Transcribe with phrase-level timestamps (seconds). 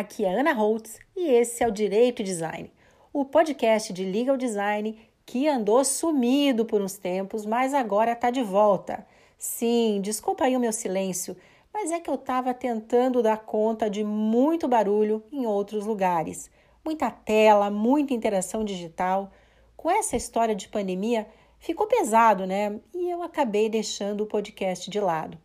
[0.00, 2.72] Aqui é Ana Holtz e esse é o Direito e Design,
[3.12, 8.42] o podcast de legal design que andou sumido por uns tempos, mas agora está de
[8.42, 9.06] volta.
[9.36, 11.36] Sim, desculpa aí o meu silêncio,
[11.70, 16.50] mas é que eu estava tentando dar conta de muito barulho em outros lugares.
[16.82, 19.30] Muita tela, muita interação digital.
[19.76, 21.26] Com essa história de pandemia,
[21.58, 22.80] ficou pesado, né?
[22.94, 25.36] E eu acabei deixando o podcast de lado.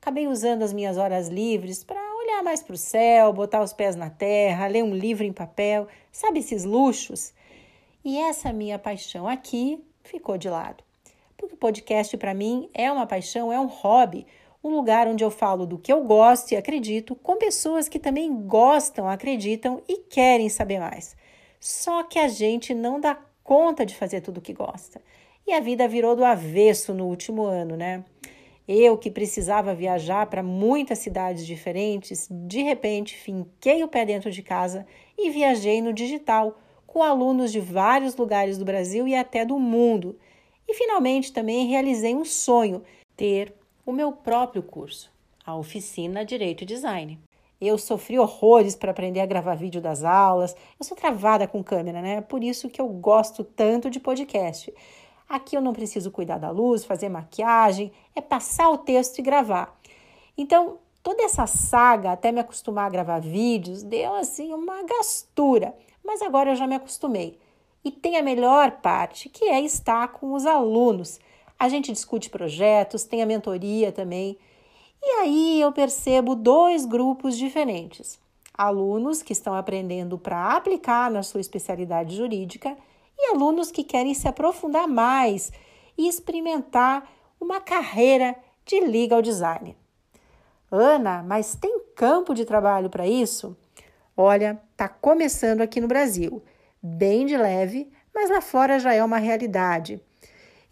[0.00, 3.94] Acabei usando as minhas horas livres para olhar mais para o céu, botar os pés
[3.94, 7.32] na terra, ler um livro em papel, sabe esses luxos?
[8.02, 10.82] E essa minha paixão aqui ficou de lado.
[11.36, 14.26] Porque o podcast para mim é uma paixão, é um hobby,
[14.62, 18.34] um lugar onde eu falo do que eu gosto e acredito com pessoas que também
[18.46, 21.14] gostam, acreditam e querem saber mais.
[21.60, 25.02] Só que a gente não dá conta de fazer tudo o que gosta.
[25.46, 28.02] E a vida virou do avesso no último ano, né?
[28.66, 34.42] Eu que precisava viajar para muitas cidades diferentes, de repente finquei o pé dentro de
[34.42, 34.86] casa
[35.18, 40.18] e viajei no digital com alunos de vários lugares do Brasil e até do mundo.
[40.66, 42.82] E finalmente também realizei um sonho:
[43.14, 43.54] ter
[43.84, 45.12] o meu próprio curso,
[45.44, 47.18] a oficina Direito e Design.
[47.60, 50.56] Eu sofri horrores para aprender a gravar vídeo das aulas.
[50.78, 52.20] Eu sou travada com câmera, né?
[52.20, 54.72] Por isso que eu gosto tanto de podcast.
[55.28, 59.78] Aqui eu não preciso cuidar da luz, fazer maquiagem, é passar o texto e gravar.
[60.36, 66.20] Então, toda essa saga até me acostumar a gravar vídeos deu assim uma gastura mas
[66.20, 67.38] agora eu já me acostumei.
[67.82, 71.18] E tem a melhor parte, que é estar com os alunos.
[71.58, 74.38] A gente discute projetos, tem a mentoria também.
[75.02, 78.18] E aí eu percebo dois grupos diferentes:
[78.52, 82.76] alunos que estão aprendendo para aplicar na sua especialidade jurídica
[83.26, 85.52] alunos que querem se aprofundar mais
[85.96, 87.08] e experimentar
[87.40, 89.76] uma carreira de legal design.
[90.70, 93.56] Ana, mas tem campo de trabalho para isso?
[94.16, 96.42] Olha, está começando aqui no Brasil,
[96.82, 100.00] bem de leve, mas lá fora já é uma realidade.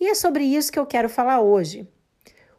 [0.00, 1.88] E é sobre isso que eu quero falar hoje.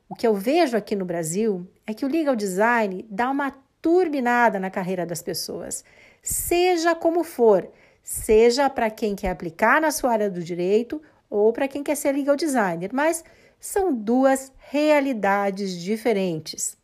[0.08, 4.60] O que eu vejo aqui no Brasil é que o legal design dá uma turbinada
[4.60, 5.84] na carreira das pessoas,
[6.22, 7.70] seja como for,
[8.04, 12.12] seja para quem quer aplicar na sua área do direito ou para quem quer ser
[12.12, 13.24] legal designer, mas
[13.60, 16.78] são duas realidades diferentes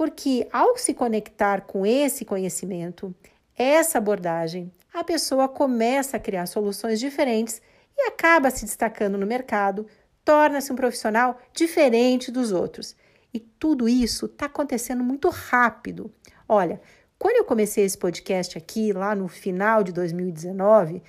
[0.00, 3.14] porque ao se conectar com esse conhecimento,
[3.54, 7.60] essa abordagem, a pessoa começa a criar soluções diferentes
[7.94, 9.86] e acaba se destacando no mercado,
[10.24, 12.96] torna-se um profissional diferente dos outros.
[13.34, 16.10] E tudo isso está acontecendo muito rápido.
[16.48, 16.80] Olha,
[17.20, 21.02] quando eu comecei esse podcast aqui, lá no final de 2019,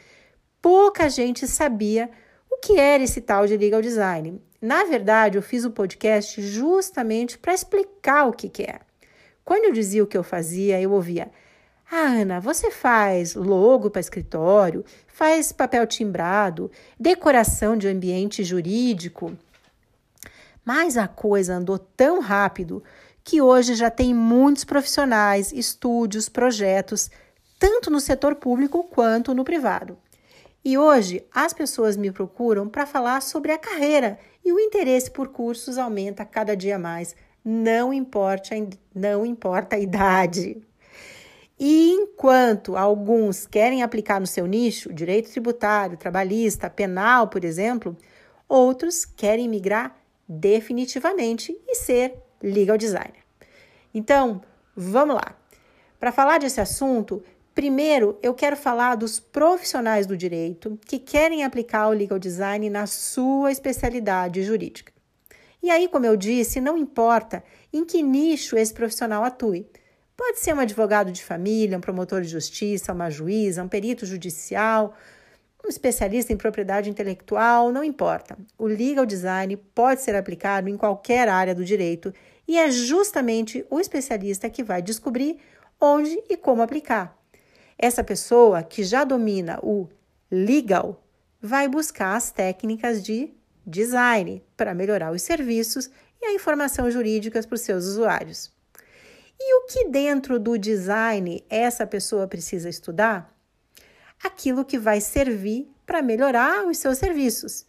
[0.61, 2.11] pouca gente sabia
[2.49, 4.41] o que era esse tal de legal design.
[4.61, 8.81] Na verdade, eu fiz o podcast justamente para explicar o que, que é.
[9.45, 11.31] Quando eu dizia o que eu fazia, eu ouvia:
[11.89, 19.31] Ah, Ana, você faz logo para escritório, faz papel timbrado, decoração de ambiente jurídico.
[20.65, 22.83] Mas a coisa andou tão rápido
[23.23, 27.09] que hoje já tem muitos profissionais, estúdios, projetos,
[27.59, 29.97] tanto no setor público quanto no privado.
[30.63, 35.29] E hoje as pessoas me procuram para falar sobre a carreira e o interesse por
[35.29, 38.55] cursos aumenta cada dia mais, não importa,
[38.93, 40.61] não importa a idade.
[41.59, 47.95] E enquanto alguns querem aplicar no seu nicho, direito tributário, trabalhista, penal, por exemplo,
[48.49, 49.95] outros querem migrar
[50.27, 53.23] definitivamente e ser legal designer.
[53.93, 54.41] Então,
[54.75, 55.35] vamos lá.
[55.99, 61.89] Para falar desse assunto, Primeiro, eu quero falar dos profissionais do direito que querem aplicar
[61.89, 64.93] o legal design na sua especialidade jurídica.
[65.61, 67.43] E aí, como eu disse, não importa
[67.73, 69.67] em que nicho esse profissional atue.
[70.15, 74.95] Pode ser um advogado de família, um promotor de justiça, uma juíza, um perito judicial,
[75.63, 78.37] um especialista em propriedade intelectual, não importa.
[78.57, 82.13] O legal design pode ser aplicado em qualquer área do direito
[82.47, 85.37] e é justamente o especialista que vai descobrir
[85.79, 87.17] onde e como aplicar.
[87.77, 89.87] Essa pessoa que já domina o
[90.29, 91.03] legal
[91.41, 93.31] vai buscar as técnicas de
[93.65, 95.89] design para melhorar os serviços
[96.21, 98.51] e a informação jurídica para os seus usuários.
[99.39, 103.35] E o que dentro do design essa pessoa precisa estudar?
[104.23, 107.65] Aquilo que vai servir para melhorar os seus serviços.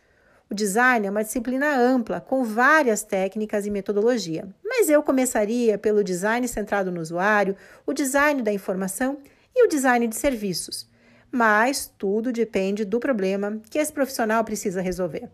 [0.51, 6.05] O design é uma disciplina ampla, com várias técnicas e metodologia, mas eu começaria pelo
[6.05, 7.57] design centrado no usuário,
[7.87, 9.17] o design da informação
[9.57, 10.87] e o design de serviços.
[11.31, 15.31] Mas tudo depende do problema que esse profissional precisa resolver.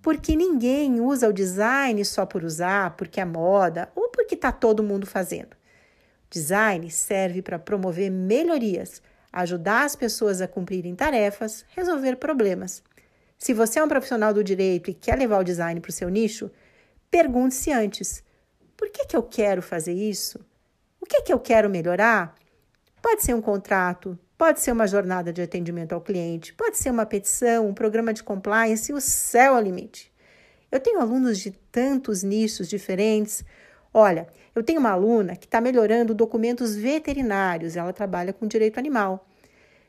[0.00, 4.84] Porque ninguém usa o design só por usar, porque é moda ou porque está todo
[4.84, 5.56] mundo fazendo.
[6.30, 12.82] Design serve para promover melhorias, ajudar as pessoas a cumprirem tarefas, resolver problemas.
[13.38, 16.08] Se você é um profissional do direito e quer levar o design para o seu
[16.08, 16.50] nicho,
[17.10, 18.22] pergunte-se antes:
[18.76, 20.38] por que, que eu quero fazer isso?
[21.00, 22.34] O que, que eu quero melhorar?
[23.00, 27.06] Pode ser um contrato, pode ser uma jornada de atendimento ao cliente, pode ser uma
[27.06, 30.12] petição, um programa de compliance, o céu é o limite.
[30.70, 33.44] Eu tenho alunos de tantos nichos diferentes.
[33.92, 39.26] Olha, eu tenho uma aluna que está melhorando documentos veterinários, ela trabalha com direito animal.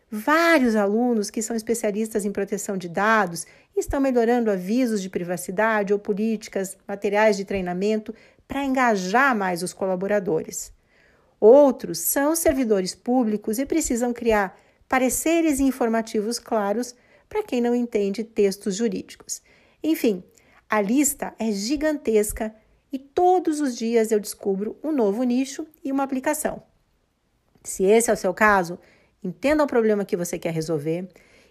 [0.10, 6.00] Vários alunos que são especialistas em proteção de dados estão melhorando avisos de privacidade ou
[6.00, 8.14] políticas, materiais de treinamento
[8.48, 10.74] para engajar mais os colaboradores.
[11.40, 16.94] Outros são servidores públicos e precisam criar pareceres informativos claros
[17.30, 19.42] para quem não entende textos jurídicos.
[19.82, 20.22] Enfim,
[20.70, 22.54] a lista é gigantesca
[22.92, 26.62] e todos os dias eu descubro um novo nicho e uma aplicação.
[27.64, 28.80] Se esse é o seu caso,
[29.24, 31.08] entenda o problema que você quer resolver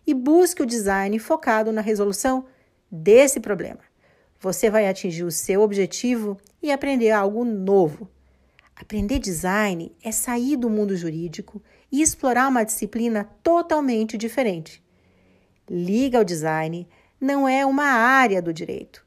[0.06, 2.46] e busque o design focado na resolução
[2.90, 3.80] desse problema.
[4.40, 8.08] Você vai atingir o seu objetivo e aprender algo novo.
[8.74, 11.62] Aprender design é sair do mundo jurídico
[11.92, 14.82] e explorar uma disciplina totalmente diferente.
[15.68, 16.88] Liga ao design
[17.20, 19.04] não é uma área do direito.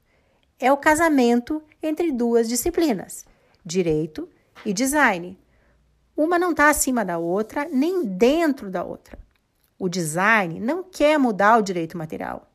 [0.64, 3.26] É o casamento entre duas disciplinas,
[3.66, 4.30] direito
[4.66, 5.38] e design.
[6.16, 9.20] Uma não está acima da outra, nem dentro da outra.
[9.78, 12.50] O design não quer mudar o direito material.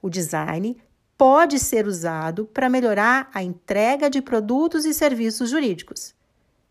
[0.00, 0.80] O design
[1.18, 6.14] pode ser usado para melhorar a entrega de produtos e serviços jurídicos.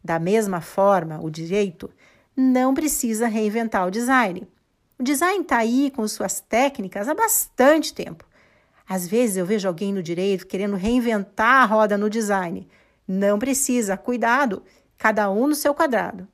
[0.01, 1.91] Da mesma forma, o direito
[2.33, 4.47] não precisa reinventar o design.
[4.97, 8.30] O design está aí com suas técnicas há bastante tempo.
[8.87, 12.67] Às vezes eu vejo alguém no direito querendo reinventar a roda no design.
[13.07, 14.63] Não precisa, cuidado,
[14.97, 16.27] cada um no seu quadrado.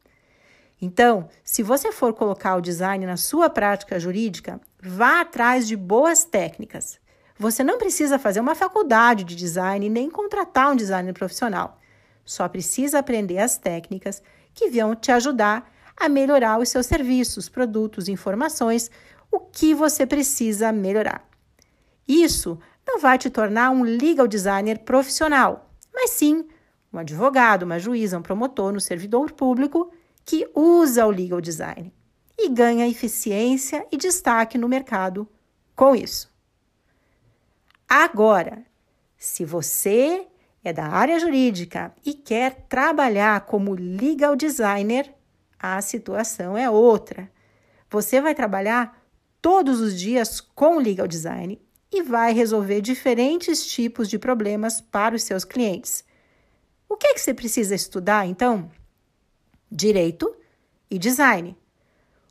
[0.81, 6.23] Então, se você for colocar o design na sua prática jurídica, vá atrás de boas
[6.23, 6.99] técnicas.
[7.39, 11.79] Você não precisa fazer uma faculdade de design nem contratar um designer profissional.
[12.25, 14.21] Só precisa aprender as técnicas
[14.53, 18.91] que vão te ajudar a melhorar os seus serviços, produtos, informações,
[19.31, 21.26] o que você precisa melhorar.
[22.07, 26.47] Isso não vai te tornar um legal designer profissional, mas sim
[26.91, 29.91] um advogado, uma juíza, um promotor no servidor público
[30.25, 31.93] que usa o legal design
[32.37, 35.27] e ganha eficiência e destaque no mercado
[35.75, 36.31] com isso.
[37.89, 38.63] Agora,
[39.17, 40.27] se você
[40.63, 45.13] é da área jurídica e quer trabalhar como legal designer,
[45.59, 47.31] a situação é outra.
[47.89, 49.01] Você vai trabalhar
[49.41, 51.59] todos os dias com legal design
[51.91, 56.03] e vai resolver diferentes tipos de problemas para os seus clientes.
[56.89, 58.69] O que é que você precisa estudar, então?
[59.71, 60.35] Direito
[60.89, 61.57] e design.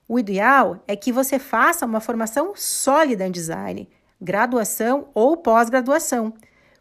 [0.09, 3.89] O ideal é que você faça uma formação sólida em design,
[4.21, 6.33] graduação ou pós-graduação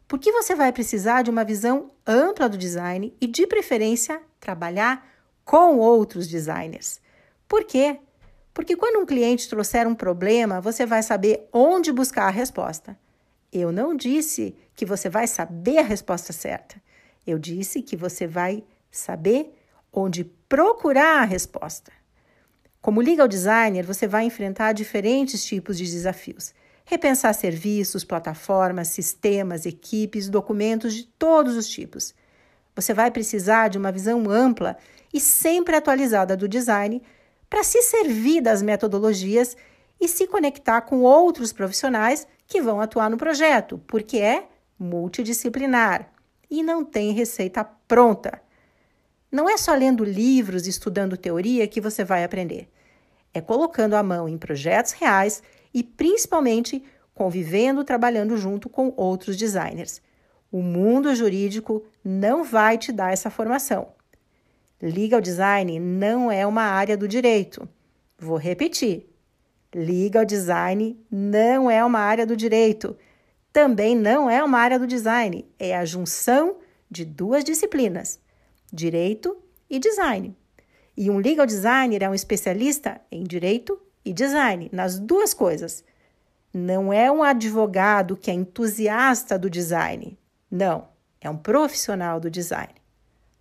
[0.07, 5.07] porque você vai precisar de uma visão ampla do design e, de preferência, trabalhar
[5.43, 6.99] com outros designers.
[7.47, 7.99] Por quê?
[8.55, 12.97] Porque quando um cliente trouxer um problema, você vai saber onde buscar a resposta.
[13.53, 16.81] Eu não disse que você vai saber a resposta certa.
[17.27, 19.53] Eu disse que você vai saber
[19.93, 21.91] onde procurar a resposta.
[22.81, 26.51] Como legal designer, você vai enfrentar diferentes tipos de desafios
[26.85, 32.13] repensar serviços, plataformas, sistemas, equipes, documentos de todos os tipos.
[32.75, 34.77] Você vai precisar de uma visão ampla
[35.11, 37.01] e sempre atualizada do design
[37.55, 39.55] para se servir das metodologias
[39.97, 46.11] e se conectar com outros profissionais que vão atuar no projeto, porque é multidisciplinar
[46.51, 48.41] e não tem receita pronta.
[49.31, 52.67] Não é só lendo livros e estudando teoria que você vai aprender.
[53.33, 55.41] É colocando a mão em projetos reais
[55.73, 56.83] e principalmente
[57.13, 60.01] convivendo, trabalhando junto com outros designers.
[60.51, 63.93] O mundo jurídico não vai te dar essa formação.
[64.85, 67.67] Legal design não é uma área do direito.
[68.19, 69.09] Vou repetir.
[69.73, 72.95] Legal design não é uma área do direito.
[73.51, 75.43] Também não é uma área do design.
[75.57, 76.57] É a junção
[76.89, 78.19] de duas disciplinas:
[78.71, 79.35] direito
[79.67, 80.37] e design.
[80.95, 85.83] E um legal designer é um especialista em direito e design, nas duas coisas.
[86.53, 90.15] Não é um advogado que é entusiasta do design.
[90.49, 90.89] Não,
[91.19, 92.74] é um profissional do design.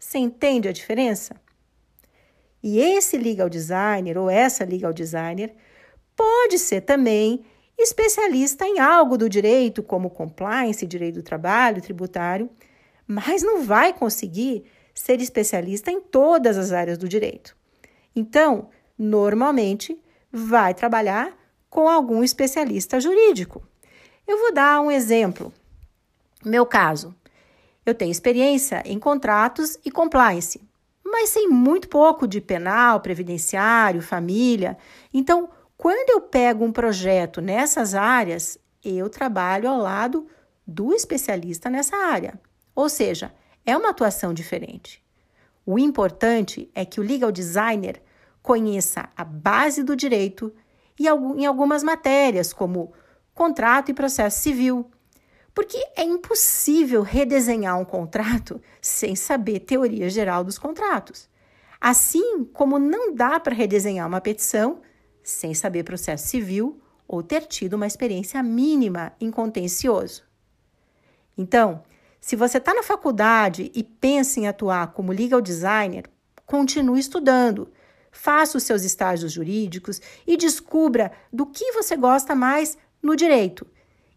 [0.04, 1.34] Você entende a diferença?
[2.62, 5.54] E esse legal designer ou essa legal designer
[6.14, 7.42] pode ser também
[7.76, 12.50] especialista em algo do direito, como compliance, direito do trabalho, tributário,
[13.06, 17.56] mas não vai conseguir ser especialista em todas as áreas do direito.
[18.14, 18.68] Então,
[18.98, 19.98] normalmente,
[20.30, 21.34] vai trabalhar
[21.70, 23.66] com algum especialista jurídico.
[24.28, 25.50] Eu vou dar um exemplo.
[26.44, 27.16] Meu caso,
[27.84, 30.60] eu tenho experiência em contratos e compliance,
[31.04, 34.76] mas sei muito pouco de penal, previdenciário, família.
[35.12, 40.26] Então, quando eu pego um projeto nessas áreas, eu trabalho ao lado
[40.66, 42.40] do especialista nessa área.
[42.74, 43.32] Ou seja,
[43.64, 45.02] é uma atuação diferente.
[45.66, 48.02] O importante é que o legal designer
[48.42, 50.52] conheça a base do direito
[50.98, 52.92] e em algumas matérias, como
[53.34, 54.90] contrato e processo civil,
[55.54, 61.28] porque é impossível redesenhar um contrato sem saber teoria geral dos contratos.
[61.80, 64.80] Assim como não dá para redesenhar uma petição
[65.22, 70.24] sem saber processo civil ou ter tido uma experiência mínima em contencioso.
[71.36, 71.82] Então,
[72.20, 76.04] se você está na faculdade e pensa em atuar como legal designer,
[76.46, 77.70] continue estudando.
[78.10, 83.66] Faça os seus estágios jurídicos e descubra do que você gosta mais no direito.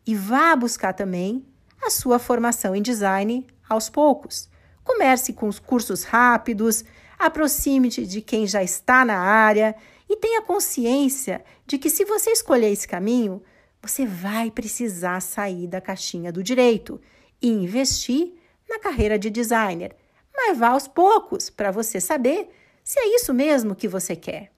[0.07, 1.45] E vá buscar também
[1.83, 4.49] a sua formação em design aos poucos.
[4.81, 6.85] Comece com os cursos rápidos,
[7.19, 9.75] aproxime-te de quem já está na área
[10.09, 13.43] e tenha consciência de que se você escolher esse caminho,
[13.81, 17.01] você vai precisar sair da caixinha do direito
[17.41, 18.33] e investir
[18.69, 19.93] na carreira de designer.
[20.33, 22.49] Mas vá aos poucos para você saber
[22.81, 24.53] se é isso mesmo que você quer.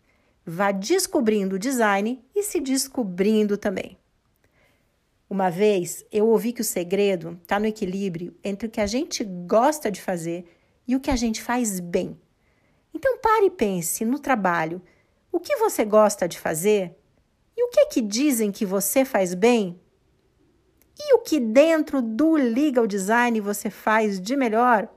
[0.45, 3.98] Vá descobrindo o design e se descobrindo também.
[5.29, 9.23] Uma vez eu ouvi que o segredo está no equilíbrio entre o que a gente
[9.23, 10.45] gosta de fazer
[10.87, 12.19] e o que a gente faz bem.
[12.93, 14.81] Então pare e pense no trabalho.
[15.31, 16.95] O que você gosta de fazer?
[17.55, 19.79] E o que é que dizem que você faz bem?
[20.97, 24.89] E o que dentro do legal design você faz de melhor?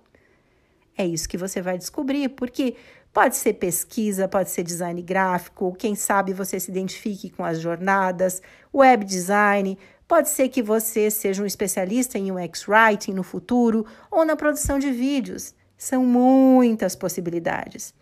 [0.96, 2.74] É isso que você vai descobrir, porque
[3.12, 8.40] pode ser pesquisa, pode ser design gráfico, quem sabe você se identifique com as jornadas,
[8.74, 9.78] web design,
[10.12, 14.78] pode ser que você seja um especialista em UX writing no futuro ou na produção
[14.78, 15.54] de vídeos.
[15.74, 17.94] São muitas possibilidades.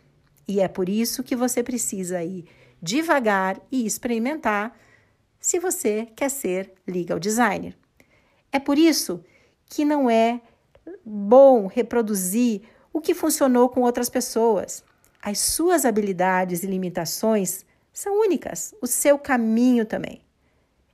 [0.48, 2.46] E é por isso que você precisa ir
[2.82, 4.76] devagar e experimentar
[5.38, 7.78] se você quer ser legal designer.
[8.50, 9.24] É por isso
[9.66, 10.40] que não é
[11.06, 12.62] bom reproduzir
[12.92, 14.82] o que funcionou com outras pessoas.
[15.22, 20.20] As suas habilidades e limitações são únicas, o seu caminho também.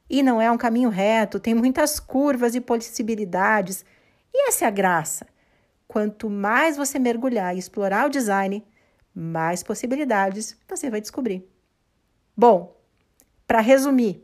[0.08, 3.84] E não é um caminho reto, tem muitas curvas e possibilidades.
[4.32, 5.26] E essa é a graça.
[5.88, 8.64] Quanto mais você mergulhar e explorar o design,
[9.14, 11.48] mais possibilidades você vai descobrir.
[12.36, 12.76] Bom,
[13.46, 14.22] para resumir,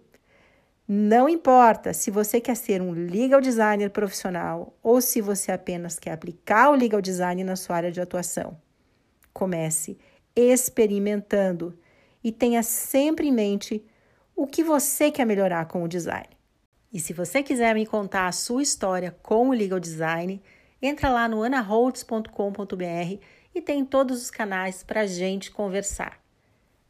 [0.87, 6.13] não importa se você quer ser um legal designer profissional ou se você apenas quer
[6.13, 8.61] aplicar o legal design na sua área de atuação.
[9.33, 9.97] Comece
[10.37, 11.79] experimentando
[12.23, 13.85] e tenha sempre em mente
[14.35, 16.29] o que você quer melhorar com o design.
[16.93, 20.43] E se você quiser me contar a sua história com o legal design,
[20.81, 23.19] entra lá no anaholtz.com.br
[23.55, 26.21] e tem todos os canais para gente conversar.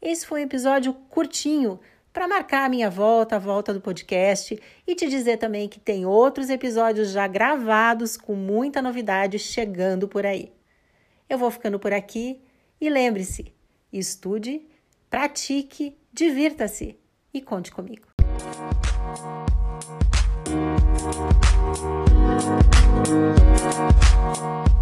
[0.01, 1.79] Esse foi um episódio curtinho
[2.11, 6.05] para marcar a minha volta, a volta do podcast e te dizer também que tem
[6.05, 10.51] outros episódios já gravados com muita novidade chegando por aí.
[11.29, 12.41] Eu vou ficando por aqui
[12.79, 13.53] e lembre-se:
[13.91, 14.67] estude,
[15.09, 17.02] pratique, divirta-se
[17.33, 18.07] e conte comigo.
[23.05, 24.72] Música